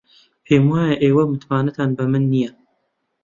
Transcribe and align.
پێم 0.45 0.63
وایە 0.71 0.95
ئێوە 1.03 1.23
متمانەتان 1.31 1.89
بە 1.97 2.05
من 2.11 2.23
نییە. 2.31 2.51